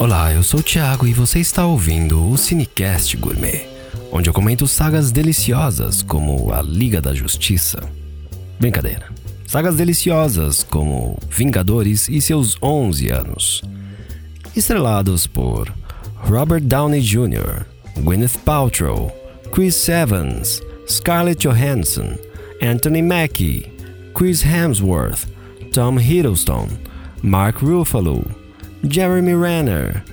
[0.00, 3.68] Olá, eu sou o Thiago e você está ouvindo o Cinecast Gourmet,
[4.10, 7.82] onde eu comento sagas deliciosas como A Liga da Justiça.
[8.58, 9.10] Brincadeira.
[9.46, 13.62] Sagas deliciosas como Vingadores e seus 11 anos.
[14.56, 15.70] Estrelados por
[16.16, 17.66] Robert Downey Jr.,
[17.98, 19.12] Gwyneth Paltrow,
[19.52, 22.16] Chris Evans, Scarlett Johansson,
[22.62, 23.70] Anthony Mackie,
[24.14, 25.26] Chris Hemsworth,
[25.74, 26.68] Tom Hiddleston,
[27.22, 28.39] Mark Ruffalo,
[28.86, 30.04] Jeremy Renner,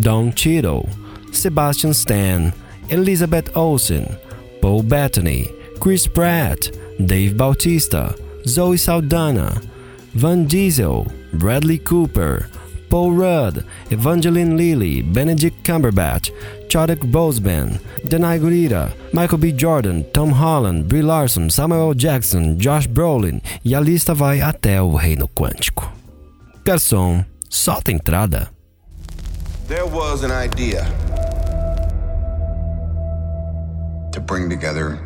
[0.00, 0.88] Don Cheadle,
[1.32, 2.52] Sebastian Stan,
[2.90, 4.16] Elizabeth Olsen,
[4.60, 5.48] Paul Bettany,
[5.80, 6.70] Chris Pratt,
[7.04, 8.14] Dave Bautista,
[8.46, 9.62] Zoe Saldana,
[10.14, 12.48] Van Diesel, Bradley Cooper,
[12.88, 16.30] Paul Rudd, Evangeline Lilly, Benedict Cumberbatch,
[16.68, 19.52] Chadwick Boseman, Denai Gurira, Michael B.
[19.52, 24.94] Jordan, Tom Holland, Brie Larson, Samuel Jackson, Josh Brolin e a lista vai até o
[24.94, 25.92] reino quântico.
[26.64, 28.50] Garçom, solta a entrada.
[29.66, 30.84] There was an idea
[34.12, 34.98] to bring together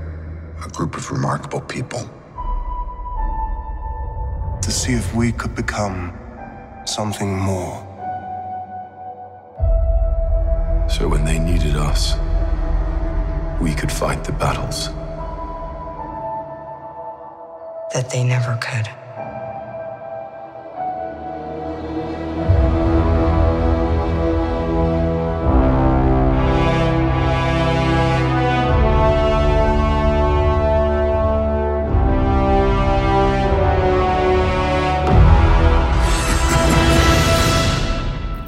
[0.65, 2.09] a group of remarkable people.
[4.63, 6.13] To see if we could become
[6.87, 7.89] something more.
[10.89, 12.15] So when they needed us,
[13.61, 14.91] we could fight the battles.
[17.93, 19.02] that they never could.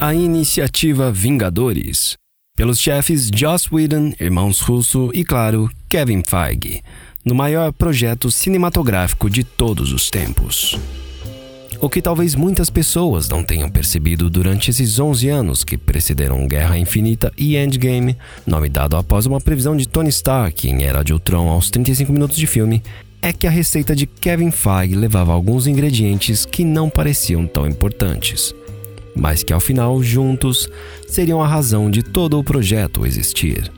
[0.05, 2.15] A iniciativa Vingadores,
[2.55, 6.83] pelos chefes Joss Whedon, irmãos Russo e, claro, Kevin Feige,
[7.25, 10.79] no maior projeto cinematográfico de todos os tempos.
[11.81, 16.77] O que talvez muitas pessoas não tenham percebido durante esses 11 anos que precederam Guerra
[16.77, 18.15] Infinita e Endgame,
[18.47, 22.37] nome dado após uma previsão de Tony Stark em Era de Ultron aos 35 minutos
[22.37, 22.83] de filme,
[23.23, 28.55] é que a receita de Kevin Feige levava alguns ingredientes que não pareciam tão importantes,
[29.17, 30.69] mas que ao final, juntos,
[31.07, 33.71] seriam a razão de todo o projeto existir.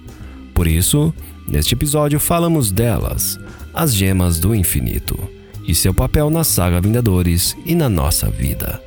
[0.55, 1.13] Por isso,
[1.47, 3.39] neste episódio falamos delas,
[3.75, 5.19] as gemas do infinito,
[5.67, 8.81] e seu papel na saga Vingadores e na nossa vida.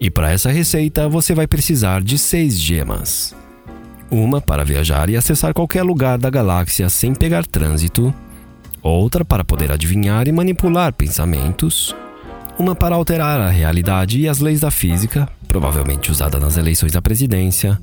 [0.00, 3.34] E para essa receita você vai precisar de seis gemas.
[4.10, 8.14] Uma para viajar e acessar qualquer lugar da galáxia sem pegar trânsito,
[8.82, 11.94] outra para poder adivinhar e manipular pensamentos,
[12.58, 17.00] uma para alterar a realidade e as leis da física, provavelmente usada nas eleições à
[17.00, 17.78] presidência,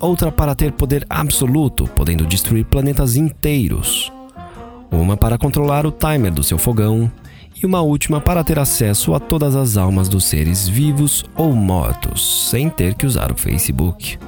[0.00, 4.10] outra para ter poder absoluto, podendo destruir planetas inteiros,
[4.90, 7.12] uma para controlar o timer do seu fogão
[7.62, 12.48] e uma última para ter acesso a todas as almas dos seres vivos ou mortos,
[12.48, 14.18] sem ter que usar o Facebook.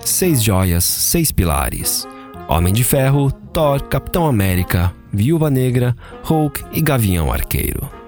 [0.00, 2.06] Seis joias, seis pilares.
[2.48, 8.03] Homem de Ferro, Thor, Capitão América, Viúva Negra, Hulk e Gavião Arqueiro.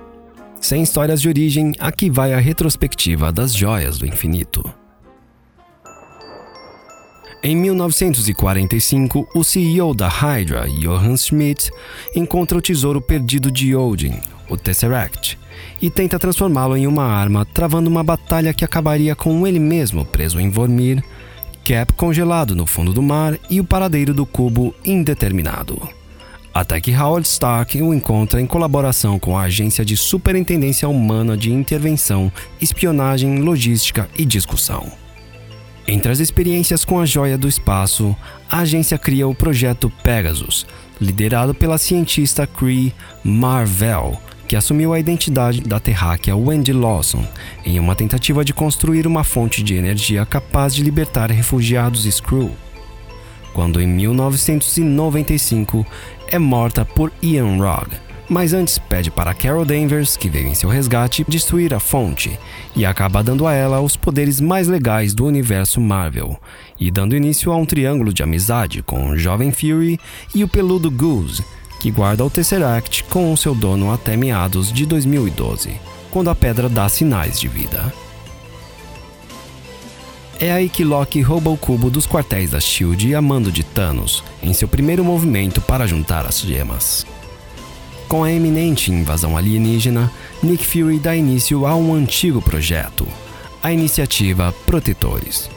[0.67, 4.69] Sem histórias de origem, aqui vai a retrospectiva das joias do infinito.
[7.41, 11.71] Em 1945, o CEO da Hydra, Johann Schmidt,
[12.17, 14.19] encontra o tesouro perdido de Odin,
[14.51, 15.39] o Tesseract,
[15.81, 20.41] e tenta transformá-lo em uma arma, travando uma batalha que acabaria com ele mesmo preso
[20.41, 21.01] em Vormir,
[21.65, 25.96] Cap congelado no fundo do mar e o paradeiro do cubo indeterminado.
[26.57, 31.53] Até que Howard Stark o encontra em colaboração com a Agência de Superintendência Humana de
[31.53, 34.91] Intervenção, Espionagem, Logística e Discussão.
[35.87, 38.17] Entre as experiências com a joia do espaço,
[38.51, 40.67] a agência cria o projeto Pegasus,
[40.99, 44.19] liderado pela cientista Cree Marvell,
[44.49, 47.27] que assumiu a identidade da terráquea Wendy Lawson
[47.67, 52.57] em uma tentativa de construir uma fonte de energia capaz de libertar refugiados Skrull.
[53.57, 55.87] Quando em 1995
[56.29, 57.89] é morta por Ian Rogg,
[58.29, 62.39] mas antes pede para Carol Danvers, que veio em seu resgate, destruir a fonte
[62.77, 66.39] e acaba dando a ela os poderes mais legais do universo Marvel
[66.79, 69.99] e dando início a um triângulo de amizade com o jovem Fury
[70.35, 71.43] e o peludo Goose,
[71.81, 75.81] que guarda o Tesseract com o seu dono até meados de 2012,
[76.11, 77.91] quando a pedra dá sinais de vida.
[80.39, 84.23] É aí que Loki rouba o cubo dos quartéis da SHIELD a mando de Thanos,
[84.43, 87.07] em seu primeiro movimento para juntar as gemas.
[88.07, 90.13] Com a eminente invasão alienígena,
[90.43, 93.09] Nick Fury dá início a um antigo projeto,
[93.63, 95.49] a iniciativa Protetores.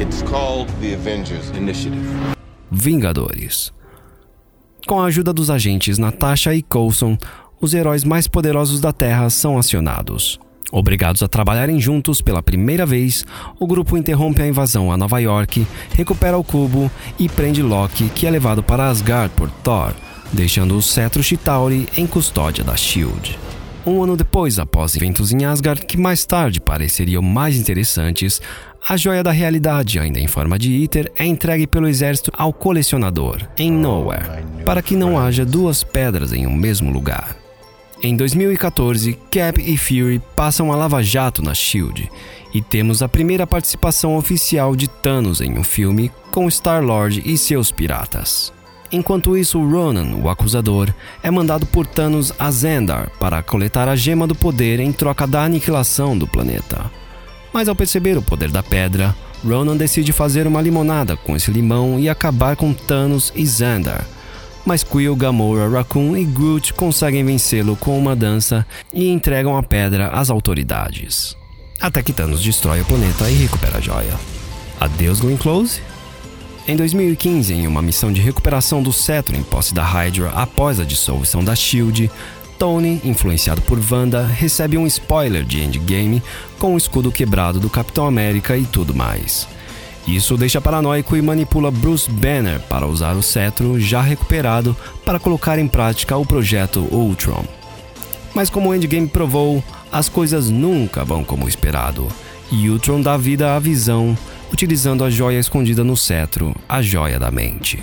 [0.00, 2.08] It's called the Avengers Initiative.
[2.70, 3.72] Vingadores.
[4.86, 7.18] Com a ajuda dos agentes Natasha e Coulson,
[7.60, 10.38] os heróis mais poderosos da Terra são acionados.
[10.72, 13.24] Obrigados a trabalharem juntos pela primeira vez,
[13.58, 18.26] o grupo interrompe a invasão a Nova York, recupera o cubo e prende Loki, que
[18.26, 19.92] é levado para Asgard por Thor,
[20.32, 23.38] deixando o cetro Chitauri em custódia da SHIELD.
[23.84, 28.40] Um ano depois, após eventos em Asgard que mais tarde pareceriam mais interessantes,
[28.86, 33.38] a joia da realidade, ainda em forma de Iter, é entregue pelo exército ao colecionador,
[33.58, 37.36] em Nowhere, para que não haja duas pedras em um mesmo lugar.
[38.02, 42.10] Em 2014, Cap e Fury passam a Lava Jato na SHIELD
[42.54, 47.70] e temos a primeira participação oficial de Thanos em um filme com Star-Lord e seus
[47.70, 48.54] piratas.
[48.90, 50.88] Enquanto isso, Ronan, o acusador,
[51.22, 55.44] é mandado por Thanos a Zendar para coletar a gema do poder em troca da
[55.44, 56.90] aniquilação do planeta.
[57.52, 59.14] Mas ao perceber o poder da pedra,
[59.44, 64.06] Ronan decide fazer uma limonada com esse limão e acabar com Thanos e Zendar
[64.70, 68.64] mas Quill, Gamora, Raccoon e Groot conseguem vencê-lo com uma dança
[68.94, 71.36] e entregam a pedra às autoridades.
[71.80, 74.14] Até que Thanos destrói o planeta e recupera a joia.
[74.78, 75.82] Adeus, Glenn Close?
[76.68, 80.84] Em 2015, em uma missão de recuperação do cetro em posse da Hydra após a
[80.84, 82.08] dissolução da SHIELD,
[82.56, 86.22] Tony, influenciado por Wanda, recebe um spoiler de Endgame
[86.60, 89.48] com o escudo quebrado do Capitão América e tudo mais.
[90.06, 95.58] Isso deixa paranoico e manipula Bruce Banner para usar o cetro já recuperado para colocar
[95.58, 97.44] em prática o projeto Ultron.
[98.34, 99.62] Mas como o Endgame provou,
[99.92, 102.08] as coisas nunca vão como esperado,
[102.50, 104.16] e Ultron dá vida à visão
[104.52, 107.82] utilizando a joia escondida no cetro, a joia da mente.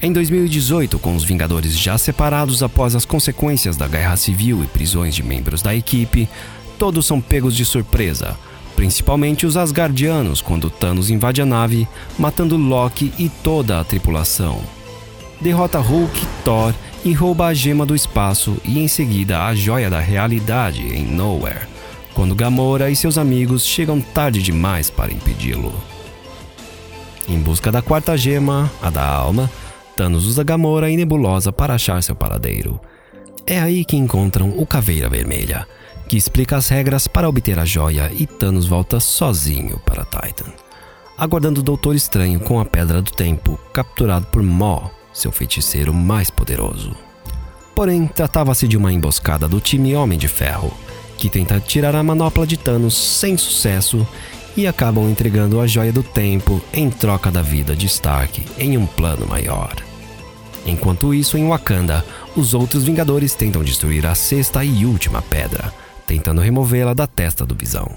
[0.00, 5.14] Em 2018, com os Vingadores já separados após as consequências da guerra civil e prisões
[5.14, 6.28] de membros da equipe,
[6.78, 8.36] todos são pegos de surpresa
[8.78, 14.60] principalmente os Asgardianos, quando Thanos invade a nave, matando Loki e toda a tripulação.
[15.40, 16.72] Derrota Hulk, Thor
[17.04, 21.66] e rouba a gema do espaço e em seguida a joia da realidade em Nowhere,
[22.14, 25.74] quando Gamora e seus amigos chegam tarde demais para impedi-lo.
[27.28, 29.50] Em busca da quarta gema, a da alma,
[29.96, 32.80] Thanos usa Gamora e Nebulosa para achar seu paradeiro.
[33.44, 35.66] É aí que encontram o Caveira Vermelha,
[36.08, 40.50] que explica as regras para obter a joia e Thanos volta sozinho para Titan,
[41.16, 46.30] aguardando o Doutor Estranho com a Pedra do Tempo, capturado por Mo, seu feiticeiro mais
[46.30, 46.96] poderoso.
[47.74, 50.72] Porém, tratava-se de uma emboscada do time Homem de Ferro,
[51.18, 54.06] que tenta tirar a manopla de Thanos sem sucesso
[54.56, 58.86] e acabam entregando a Joia do Tempo em troca da vida de Stark em um
[58.86, 59.76] plano maior.
[60.66, 62.04] Enquanto isso, em Wakanda,
[62.36, 65.72] os outros Vingadores tentam destruir a sexta e última pedra,
[66.08, 67.90] tentando removê-la da testa do Visão.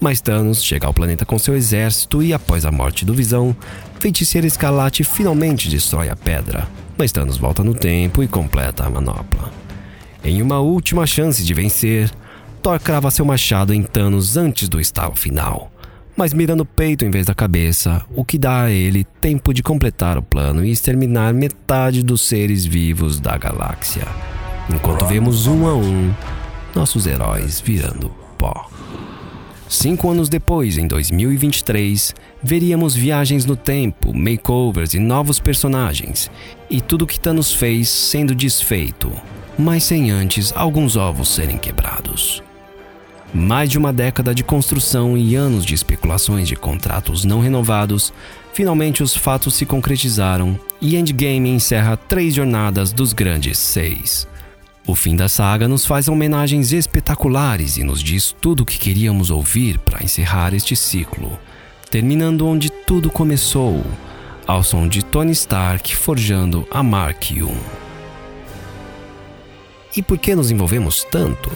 [0.00, 3.54] Mas Thanos chega ao planeta com seu exército e, após a morte do Visão,
[4.00, 6.66] Feiticeira Escarlate finalmente destrói a pedra.
[6.96, 9.52] Mas Thanos volta no tempo e completa a manopla.
[10.24, 12.10] Em uma última chance de vencer,
[12.62, 15.70] Thor crava seu machado em Thanos antes do estalo final,
[16.16, 19.62] mas mira no peito em vez da cabeça, o que dá a ele tempo de
[19.62, 24.04] completar o plano e exterminar metade dos seres vivos da galáxia.
[24.68, 26.12] Enquanto vemos um a um
[26.76, 28.68] nossos heróis virando pó.
[29.68, 36.30] Cinco anos depois, em 2023, veríamos viagens no tempo, makeovers e novos personagens,
[36.70, 39.10] e tudo que Thanos fez sendo desfeito,
[39.58, 42.44] mas sem antes alguns ovos serem quebrados.
[43.34, 48.12] Mais de uma década de construção e anos de especulações de contratos não renovados,
[48.52, 54.28] finalmente os fatos se concretizaram e Endgame encerra três jornadas dos grandes seis.
[54.86, 59.30] O fim da saga nos faz homenagens espetaculares e nos diz tudo o que queríamos
[59.30, 61.36] ouvir para encerrar este ciclo,
[61.90, 63.84] terminando onde tudo começou,
[64.46, 67.48] ao som de Tony Stark forjando a Mark I.
[69.96, 71.50] E por que nos envolvemos tanto?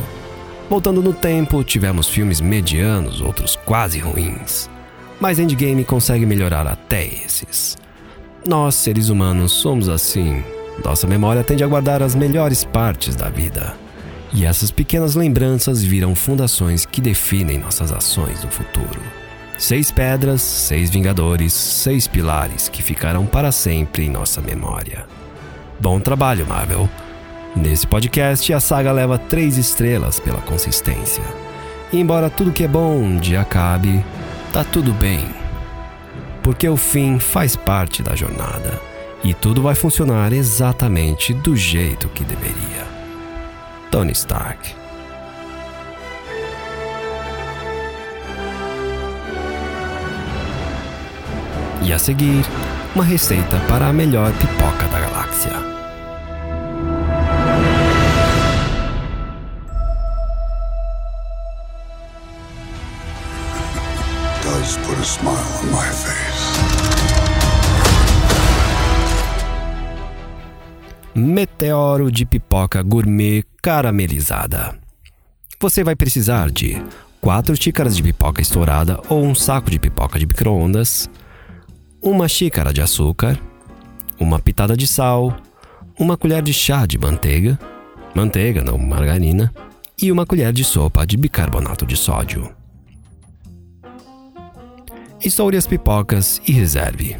[0.68, 4.68] Voltando no tempo, tivemos filmes medianos, outros quase ruins.
[5.20, 7.76] Mas Endgame consegue melhorar até esses.
[8.44, 10.42] Nós, seres humanos, somos assim,
[10.84, 13.74] nossa memória tende a guardar as melhores partes da vida.
[14.32, 19.00] E essas pequenas lembranças viram fundações que definem nossas ações no futuro.
[19.58, 25.04] Seis pedras, seis vingadores, seis pilares que ficarão para sempre em nossa memória.
[25.78, 26.88] Bom trabalho, Marvel!
[27.54, 31.24] Nesse podcast, a saga leva três estrelas pela consistência.
[31.92, 34.04] E embora tudo que é bom um dia acabe,
[34.52, 35.26] tá tudo bem.
[36.42, 38.89] Porque o fim faz parte da jornada
[39.22, 42.86] e tudo vai funcionar exatamente do jeito que deveria.
[43.90, 44.74] Tony Stark.
[51.82, 52.44] E a seguir,
[52.94, 55.52] uma receita para a melhor pipoca da galáxia.
[64.42, 66.19] Does put a smile on my face.
[71.22, 74.74] Meteoro de pipoca gourmet caramelizada.
[75.60, 76.82] Você vai precisar de
[77.20, 81.10] 4 xícaras de pipoca estourada ou um saco de pipoca de micro-ondas,
[82.02, 83.38] uma xícara de açúcar,
[84.18, 85.36] uma pitada de sal,
[85.98, 87.58] uma colher de chá de manteiga,
[88.14, 89.52] manteiga não margarina,
[90.00, 92.50] e uma colher de sopa de bicarbonato de sódio.
[95.22, 97.18] Estoure as pipocas e reserve.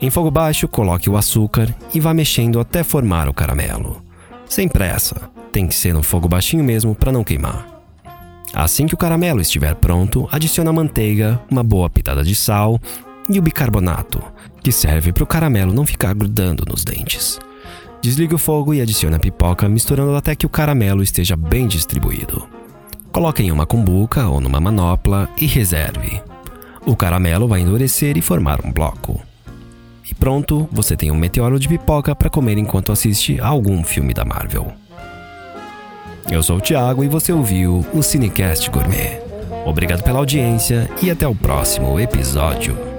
[0.00, 4.02] Em fogo baixo, coloque o açúcar e vá mexendo até formar o caramelo.
[4.48, 7.66] Sem pressa, tem que ser no fogo baixinho mesmo para não queimar.
[8.52, 12.80] Assim que o caramelo estiver pronto, adicione a manteiga, uma boa pitada de sal
[13.28, 14.22] e o bicarbonato,
[14.62, 17.38] que serve para o caramelo não ficar grudando nos dentes.
[18.00, 22.46] Desligue o fogo e adicione a pipoca, misturando até que o caramelo esteja bem distribuído.
[23.10, 26.20] Coloque em uma cumbuca ou numa manopla e reserve.
[26.86, 29.20] O caramelo vai endurecer e formar um bloco.
[30.08, 34.14] E pronto, você tem um meteoro de pipoca para comer enquanto assiste a algum filme
[34.14, 34.72] da Marvel.
[36.30, 39.20] Eu sou o Thiago e você ouviu o Cinecast Gourmet.
[39.64, 42.95] Obrigado pela audiência e até o próximo episódio.